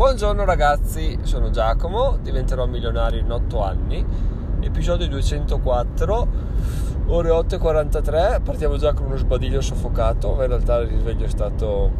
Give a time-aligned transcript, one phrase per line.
[0.00, 4.02] Buongiorno ragazzi, sono Giacomo, diventerò milionario in 8 anni,
[4.60, 6.28] episodio 204,
[7.08, 11.90] ore 8.43, partiamo già con uno sbadiglio soffocato, ma in realtà il risveglio è stato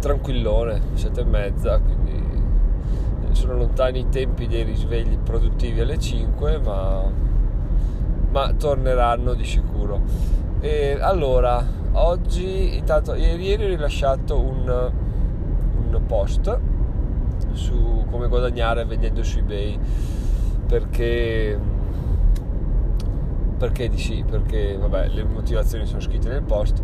[0.00, 2.42] tranquillone, 7 e mezza, quindi
[3.32, 7.10] sono lontani i tempi dei risvegli produttivi alle 5, ma,
[8.32, 10.02] ma torneranno di sicuro.
[10.60, 15.08] E allora, oggi, intanto, ieri ho rilasciato un
[16.10, 16.58] post
[17.52, 19.78] su come guadagnare vendendo su ebay
[20.66, 21.56] perché
[23.56, 26.82] perché di sì perché vabbè le motivazioni sono scritte nel post.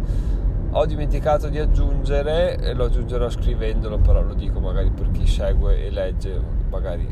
[0.70, 5.86] Ho dimenticato di aggiungere e lo aggiungerò scrivendolo però lo dico magari per chi segue
[5.86, 7.08] e legge magari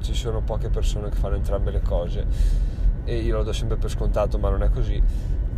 [0.00, 2.26] ci sono poche persone che fanno entrambe le cose
[3.04, 5.02] e io lo do sempre per scontato ma non è così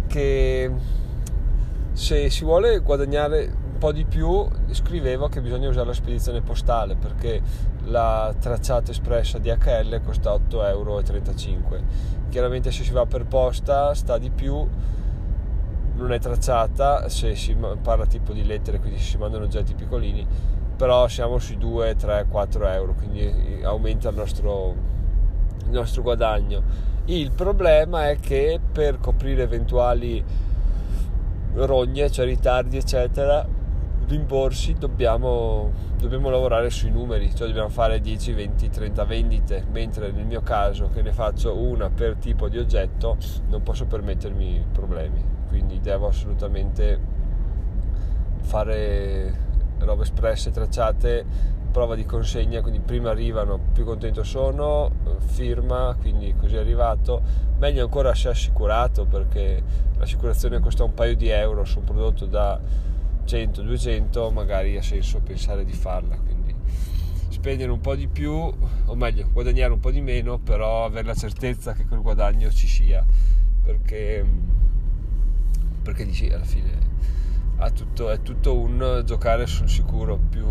[0.07, 0.71] che
[1.93, 7.41] se si vuole guadagnare po' di più scrivevo che bisogna usare la spedizione postale perché
[7.85, 11.03] la tracciata espressa DHL costa 8,35 euro.
[12.29, 14.67] Chiaramente se si va per posta sta di più,
[15.95, 20.27] non è tracciata, se si parla tipo di lettere, quindi si mandano oggetti piccolini,
[20.77, 24.75] però siamo sui 2, 3, 4 euro, quindi aumenta il nostro,
[25.65, 26.63] il nostro guadagno.
[27.07, 30.23] Il problema è che per coprire eventuali
[31.55, 33.57] rogne, cioè ritardi, eccetera,
[34.09, 40.25] rimborsi dobbiamo, dobbiamo lavorare sui numeri, cioè dobbiamo fare 10, 20, 30 vendite, mentre nel
[40.25, 45.79] mio caso che ne faccio una per tipo di oggetto non posso permettermi problemi, quindi
[45.81, 46.99] devo assolutamente
[48.41, 49.47] fare
[49.79, 51.25] robe espresse, tracciate,
[51.71, 57.21] prova di consegna, quindi prima arrivano, più contento sono, firma, quindi così è arrivato,
[57.59, 59.63] meglio ancora se assicurato perché
[59.99, 62.59] l'assicurazione costa un paio di euro su un prodotto da
[63.29, 66.55] 100, 200 magari ha senso pensare di farla quindi
[67.29, 71.15] spendere un po' di più o meglio guadagnare un po' di meno però avere la
[71.15, 73.05] certezza che quel guadagno ci sia
[73.63, 74.25] perché
[75.83, 76.89] perché dici alla fine
[77.75, 80.47] tutto, è tutto un giocare sul sicuro più,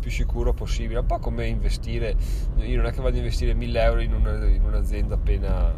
[0.00, 1.00] più, sicuro possibile.
[1.00, 2.16] Un po' come investire
[2.56, 5.72] io non è che vado a investire 1000 euro in, una, in un'azienda appena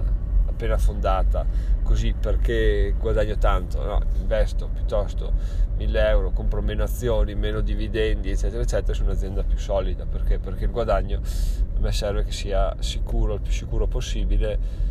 [0.58, 1.46] appena fondata
[1.84, 5.32] così perché guadagno tanto, no, investo piuttosto
[5.76, 10.40] 1000 euro, compro meno azioni, meno dividendi, eccetera, eccetera, su un'azienda più solida perché?
[10.40, 14.86] perché il guadagno a me serve che sia sicuro, il più sicuro possibile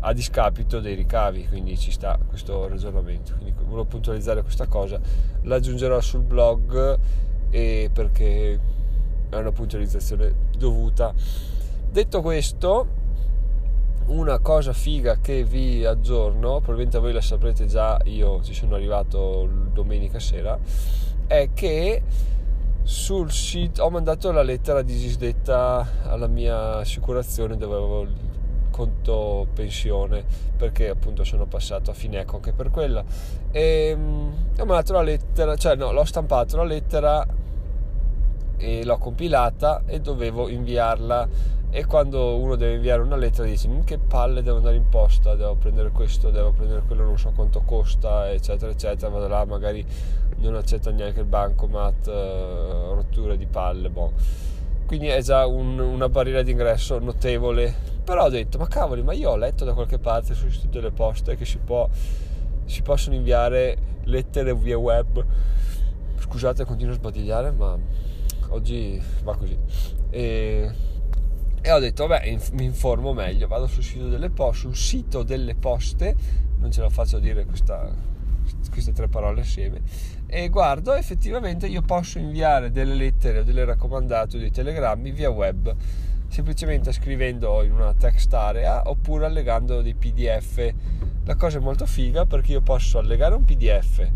[0.00, 3.34] a discapito dei ricavi, quindi ci sta questo ragionamento.
[3.36, 5.00] Quindi volevo puntualizzare questa cosa,
[5.42, 6.98] l'aggiungerò sul blog
[7.48, 8.58] e perché
[9.30, 11.14] è una puntualizzazione dovuta.
[11.90, 13.02] Detto questo,
[14.06, 19.48] una cosa figa che vi aggiorno, probabilmente voi la saprete già, io ci sono arrivato
[19.72, 20.58] domenica sera,
[21.26, 22.02] è che
[22.82, 28.14] sul sito ho mandato la lettera di disdetta alla mia assicurazione dove avevo il
[28.70, 30.22] conto pensione
[30.56, 33.02] perché appunto sono passato a Fineco anche per quella.
[33.50, 37.26] E um, ho mandato la lettera cioè no l'ho stampato la lettera
[38.56, 41.28] e l'ho compilata e dovevo inviarla
[41.76, 45.34] e quando uno deve inviare una lettera dice mm, che palle devo andare in posta
[45.34, 49.84] devo prendere questo devo prendere quello non so quanto costa eccetera eccetera vado là magari
[50.36, 54.12] non accetta neanche il bancomat eh, rotture di palle boh.
[54.86, 57.92] quindi è già un, una barriera d'ingresso notevole.
[58.04, 60.90] Però ho detto ma cavoli ma io ho letto da qualche parte sul sito delle
[60.92, 61.88] poste che si, può,
[62.66, 65.24] si possono inviare lettere via web.
[66.20, 67.76] Scusate continuo a sbadigliare ma
[68.50, 69.58] oggi va così.
[70.10, 70.92] E
[71.66, 75.54] e ho detto vabbè mi informo meglio vado sul sito delle poste sul sito delle
[75.54, 76.14] poste.
[76.58, 77.90] Non ce la faccio dire questa,
[78.70, 79.80] queste tre parole assieme
[80.26, 85.30] e guardo effettivamente io posso inviare delle lettere o delle raccomandate o dei telegrammi via
[85.30, 85.74] web
[86.28, 90.74] semplicemente scrivendo in una text area oppure allegando dei pdf
[91.24, 94.10] la cosa è molto figa perché io posso allegare un pdf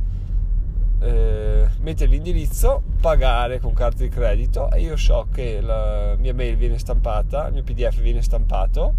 [1.01, 6.57] eh, mettere l'indirizzo, pagare con carta di credito e io so che la mia mail
[6.57, 8.95] viene stampata, il mio PDF viene stampato,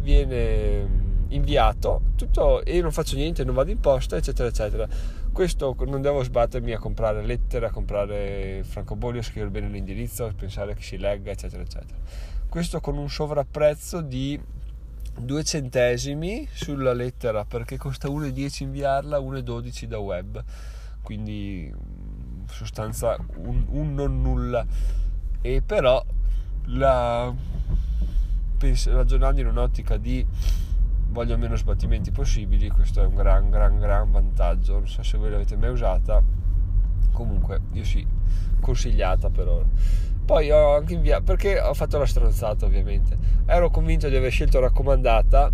[0.00, 4.88] viene mm, inviato, tutto e io non faccio niente, non vado in posta, eccetera, eccetera.
[5.32, 10.74] Questo non devo sbattermi a comprare lettere, a comprare francobolli, a scrivere bene l'indirizzo, pensare
[10.74, 11.98] che si legga, eccetera, eccetera.
[12.48, 14.38] Questo con un sovrapprezzo di
[15.18, 20.44] 2 centesimi sulla lettera perché costa 1,10 inviarla, 1,12 da web
[21.02, 24.64] quindi in sostanza un, un, non nulla.
[25.40, 26.04] E però
[26.66, 27.32] la,
[28.58, 30.24] ragionando in un'ottica di
[31.08, 34.74] voglio meno sbattimenti possibili questo è un gran gran gran vantaggio.
[34.74, 36.22] Non so se voi l'avete mai usata.
[37.12, 38.06] Comunque io sì
[38.60, 39.66] consigliata per ora.
[40.24, 44.60] Poi ho anche inviato, perché ho fatto la stronzata ovviamente, ero convinto di aver scelto
[44.60, 45.50] raccomandata,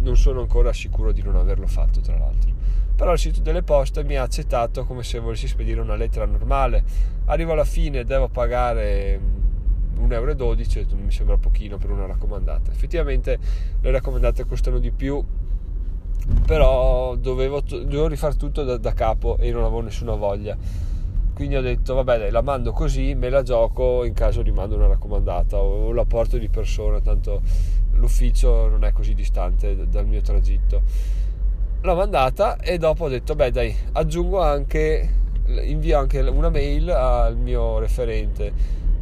[0.00, 2.50] non sono ancora sicuro di non averlo fatto tra l'altro.
[2.96, 6.82] Però il sito delle poste mi ha accettato come se volessi spedire una lettera normale.
[7.26, 9.20] Arrivo alla fine, devo pagare
[10.00, 12.70] 1,12 euro, mi sembra pochino per una raccomandata.
[12.70, 13.38] Effettivamente
[13.80, 15.22] le raccomandate costano di più,
[16.46, 20.56] però dovevo, dovevo rifare tutto da, da capo e non avevo nessuna voglia
[21.36, 24.86] quindi ho detto vabbè dai, la mando così, me la gioco in caso rimando una
[24.86, 27.42] raccomandata o la porto di persona, tanto
[27.92, 30.80] l'ufficio non è così distante dal mio tragitto.
[31.82, 35.08] L'ho mandata e dopo ho detto beh dai, aggiungo anche,
[35.62, 38.52] invio anche una mail al mio referente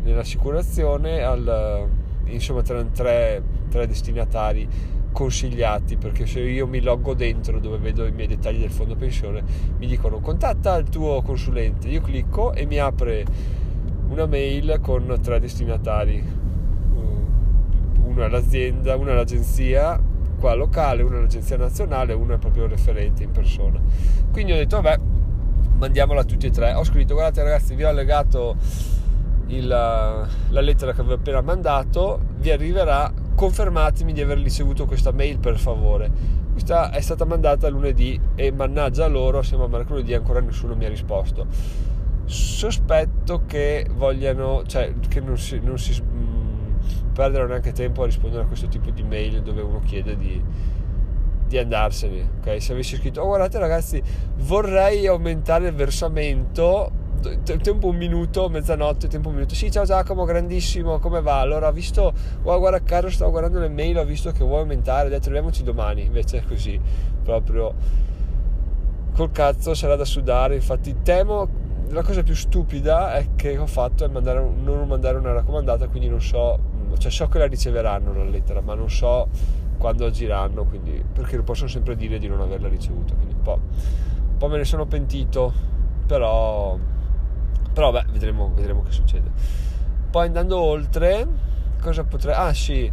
[0.02, 1.88] nell'assicurazione, al,
[2.26, 4.68] insomma tre, tre, tre destinatari
[5.12, 9.42] consigliati perché se io mi loggo dentro dove vedo i miei dettagli del fondo pensione
[9.78, 11.88] mi dicono contatta il tuo consulente.
[11.88, 13.24] Io clicco e mi apre
[14.08, 16.22] una mail con tre destinatari
[18.04, 19.98] uno è l'azienda uno è l'agenzia
[20.44, 23.80] qua locale uno è l'agenzia nazionale uno è proprio il referente in persona.
[24.30, 25.00] Quindi ho detto vabbè
[25.78, 26.74] mandiamola a tutti e tre.
[26.74, 28.54] Ho scritto guardate ragazzi vi ho allegato
[29.46, 35.38] il, la lettera che avevo appena mandato vi arriverà confermatemi di aver ricevuto questa mail
[35.38, 36.10] per favore.
[36.52, 40.90] Questa è stata mandata lunedì e mannaggia loro siamo a mercoledì ancora nessuno mi ha
[40.90, 41.46] risposto.
[42.26, 45.94] Sospetto che vogliano cioè che non si, non si
[47.14, 50.42] perdano neanche tempo a rispondere a questo tipo di mail dove uno chiede di,
[51.46, 54.02] di andarsene ok se avessi scritto oh guardate ragazzi
[54.36, 57.02] vorrei aumentare il versamento
[57.42, 59.54] tempo un minuto, mezzanotte, tempo un minuto.
[59.54, 61.40] Sì, ciao Giacomo, grandissimo, come va?
[61.40, 62.12] Allora, ho visto,
[62.42, 65.62] oh, guarda caro, stavo guardando le mail, ho visto che vuoi aumentare, ho detto, vediamoci
[65.62, 66.04] domani.
[66.04, 66.78] Invece è così,
[67.22, 67.74] proprio
[69.14, 70.54] col cazzo sarà da sudare.
[70.56, 71.48] Infatti, temo,
[71.88, 76.08] la cosa più stupida è che ho fatto è mandare, non mandare una raccomandata, quindi
[76.08, 76.58] non so,
[76.98, 79.28] cioè so che la riceveranno la lettera, ma non so
[79.78, 83.14] quando agiranno, quindi, perché possono sempre dire di non averla ricevuta.
[83.14, 85.52] Quindi un po', un po' me ne sono pentito,
[86.06, 86.78] però
[87.74, 89.30] però beh, vedremo, vedremo che succede.
[90.10, 91.26] Poi andando oltre,
[91.82, 92.32] cosa potrei...
[92.32, 92.90] Ah sì,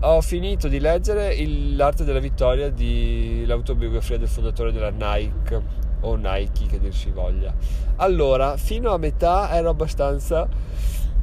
[0.00, 5.62] ho finito di leggere il, L'arte della vittoria di l'autobiografia del fondatore della Nike
[6.00, 7.54] o Nike che dir si voglia.
[7.96, 10.48] Allora, fino a metà ero abbastanza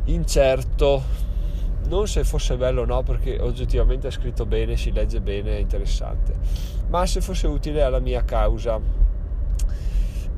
[0.05, 1.01] incerto,
[1.87, 5.59] non se fosse bello o no, perché oggettivamente è scritto bene, si legge bene, è
[5.59, 6.35] interessante,
[6.89, 8.79] ma se fosse utile alla mia causa.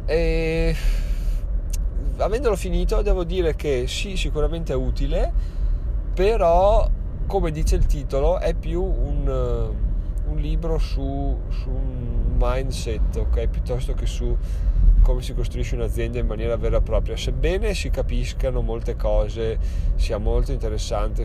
[0.05, 0.75] E
[2.17, 5.31] avendolo finito devo dire che sì, sicuramente è utile,
[6.13, 6.89] però
[7.27, 9.86] come dice il titolo è più un,
[10.27, 13.47] un libro su, su, un mindset, ok?
[13.47, 14.35] Piuttosto che su
[15.01, 17.15] come si costruisce un'azienda in maniera vera e propria.
[17.15, 19.57] Sebbene si capiscano molte cose,
[19.95, 21.23] sia molto interessante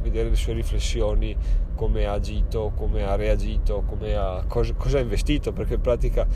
[0.00, 1.36] vedere le sue riflessioni,
[1.74, 6.26] come ha agito, come ha reagito, come ha, cosa, cosa ha investito, perché in pratica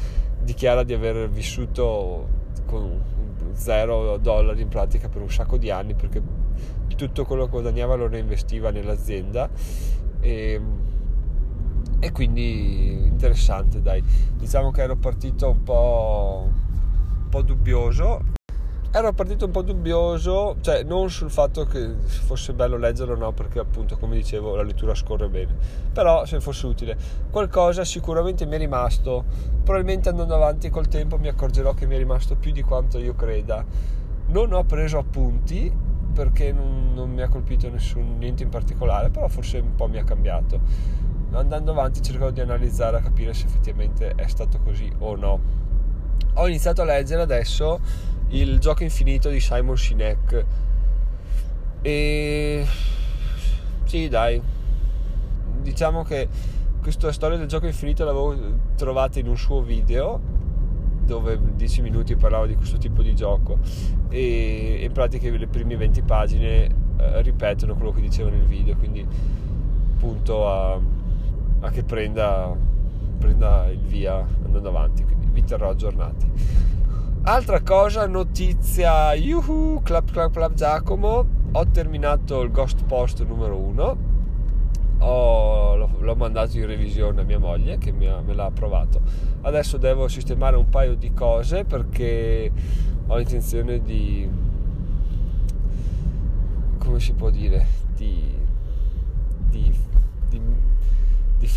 [0.42, 2.26] dichiara di aver vissuto
[2.66, 3.00] con
[3.52, 6.22] zero dollari in pratica per un sacco di anni perché
[6.96, 9.48] tutto quello che guadagnava lo reinvestiva nell'azienda
[10.20, 10.60] e,
[12.00, 14.02] e quindi interessante dai
[14.36, 18.36] diciamo che ero partito un po', un po' dubbioso
[18.90, 23.58] ero partito un po' dubbioso, cioè non sul fatto che fosse bello leggerlo, no, perché
[23.58, 25.54] appunto, come dicevo, la lettura scorre bene,
[25.92, 26.96] però se fosse utile.
[27.30, 29.24] Qualcosa sicuramente mi è rimasto,
[29.62, 33.14] probabilmente andando avanti col tempo mi accorgerò che mi è rimasto più di quanto io
[33.14, 33.64] creda.
[34.28, 35.70] Non ho preso appunti
[36.14, 39.98] perché non, non mi ha colpito nessun, niente in particolare, però forse un po' mi
[39.98, 40.60] ha cambiato.
[41.32, 45.40] Andando avanti cercherò di analizzare a capire se effettivamente è stato così o no.
[46.34, 47.80] Ho iniziato a leggere adesso
[48.28, 50.44] il gioco infinito di Simon Sinek.
[51.82, 52.66] E
[53.84, 54.40] sì dai.
[55.60, 56.28] Diciamo che
[56.80, 58.36] questa storia del gioco infinito l'avevo
[58.76, 60.36] trovata in un suo video
[61.04, 63.58] dove 10 minuti parlava di questo tipo di gioco.
[64.08, 66.64] E in pratica le prime 20 pagine
[66.98, 69.06] eh, ripetono quello che diceva nel video quindi
[69.98, 70.80] punto a,
[71.60, 72.54] a che prenda,
[73.18, 76.30] prenda il via andando avanti quindi vi terrò aggiornati.
[77.22, 83.96] Altra cosa, notizia, yuhu, clap clap clap Giacomo, ho terminato il Ghost Post numero 1,
[84.98, 89.00] l'ho mandato in revisione a mia moglie che ha, me l'ha approvato.
[89.42, 92.50] Adesso devo sistemare un paio di cose perché
[93.06, 94.28] ho intenzione di,
[96.78, 98.34] come si può dire, di,
[99.50, 99.72] di, di, di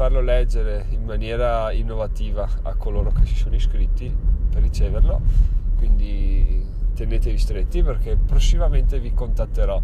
[0.02, 4.12] farlo leggere in maniera innovativa a coloro che si sono iscritti
[4.50, 5.22] per riceverlo
[5.78, 6.66] quindi
[6.96, 9.80] tenetevi stretti perché prossimamente vi contatterò.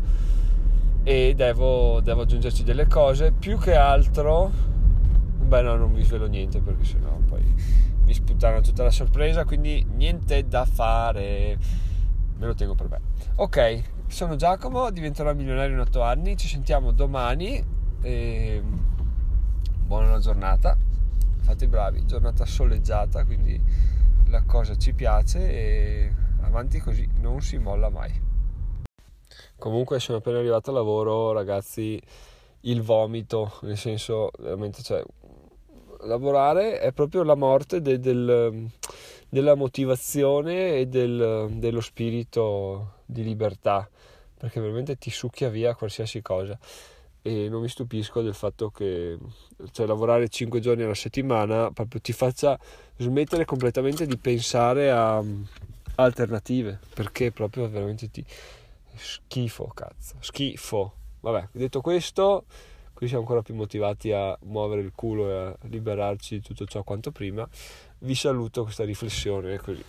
[1.04, 3.32] E devo, devo aggiungerci delle cose.
[3.32, 4.52] Più che altro
[5.38, 7.42] beh no non vi svelo niente perché sennò poi
[8.04, 11.60] mi sputtano tutta la sorpresa quindi niente da fare.
[12.38, 13.02] Me lo tengo per me.
[13.36, 17.64] Ok sono Giacomo diventerò milionario in 8 anni ci sentiamo domani
[18.02, 18.64] e
[19.88, 20.78] buona giornata.
[21.44, 23.58] Fate i bravi giornata soleggiata quindi
[24.28, 28.12] la cosa ci piace e avanti così non si molla mai.
[29.58, 32.02] Comunque sono appena arrivato al lavoro ragazzi
[32.62, 35.02] il vomito nel senso veramente cioè
[36.02, 38.70] lavorare è proprio la morte de, del,
[39.30, 43.90] della motivazione e del, dello spirito di libertà
[44.38, 46.60] perché veramente ti succhia via qualsiasi cosa
[47.28, 49.18] e non mi stupisco del fatto che
[49.72, 52.58] cioè, lavorare 5 giorni alla settimana proprio ti faccia
[52.96, 55.24] smettere completamente di pensare a, a
[55.96, 58.24] alternative perché proprio veramente ti
[58.96, 60.94] schifo cazzo schifo.
[61.20, 62.46] Vabbè detto questo
[62.94, 66.84] qui siamo ancora più motivati a muovere il culo e a liberarci di tutto ciò
[66.84, 67.48] quanto prima.
[68.00, 69.84] Vi saluto questa riflessione così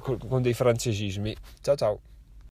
[0.00, 1.36] con dei francesismi.
[1.60, 2.00] Ciao ciao